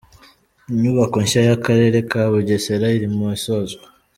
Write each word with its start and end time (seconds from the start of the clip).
Inyubako 0.71 1.15
nshya 1.23 1.41
y’akarere 1.47 1.97
ka 2.09 2.21
Bugesera 2.31 2.85
iri 2.97 3.07
mu 3.15 3.21
isozwa. 3.37 3.85